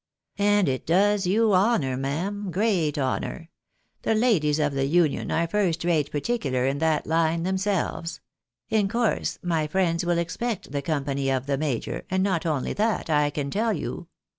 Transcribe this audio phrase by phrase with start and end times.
[0.39, 3.51] "And it does you honour, ma'am, great honour.
[4.01, 8.19] The ladies of the Union are first rate particular in that line themselves.
[8.67, 13.11] In course, my friends will expect the company of the major, and not only that,
[13.11, 14.07] I can tell you.